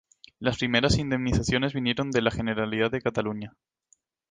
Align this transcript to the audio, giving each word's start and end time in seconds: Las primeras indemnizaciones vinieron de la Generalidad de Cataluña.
Las 0.39 0.57
primeras 0.57 0.97
indemnizaciones 0.97 1.75
vinieron 1.75 2.09
de 2.09 2.23
la 2.23 2.31
Generalidad 2.31 2.89
de 2.89 3.01
Cataluña. 3.03 3.53